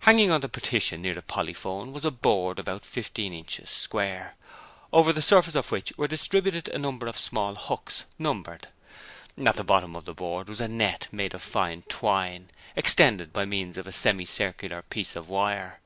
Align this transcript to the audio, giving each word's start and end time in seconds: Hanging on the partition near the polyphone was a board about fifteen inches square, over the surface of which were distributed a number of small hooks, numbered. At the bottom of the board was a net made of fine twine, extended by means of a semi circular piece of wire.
Hanging 0.00 0.30
on 0.30 0.42
the 0.42 0.50
partition 0.50 1.00
near 1.00 1.14
the 1.14 1.22
polyphone 1.22 1.94
was 1.94 2.04
a 2.04 2.10
board 2.10 2.58
about 2.58 2.84
fifteen 2.84 3.32
inches 3.32 3.70
square, 3.70 4.34
over 4.92 5.14
the 5.14 5.22
surface 5.22 5.54
of 5.54 5.72
which 5.72 5.94
were 5.96 6.06
distributed 6.06 6.68
a 6.68 6.78
number 6.78 7.06
of 7.06 7.16
small 7.16 7.54
hooks, 7.54 8.04
numbered. 8.18 8.68
At 9.42 9.56
the 9.56 9.64
bottom 9.64 9.96
of 9.96 10.04
the 10.04 10.12
board 10.12 10.46
was 10.50 10.60
a 10.60 10.68
net 10.68 11.08
made 11.10 11.32
of 11.32 11.40
fine 11.42 11.84
twine, 11.88 12.50
extended 12.76 13.32
by 13.32 13.46
means 13.46 13.78
of 13.78 13.86
a 13.86 13.92
semi 13.92 14.26
circular 14.26 14.82
piece 14.82 15.16
of 15.16 15.30
wire. 15.30 15.80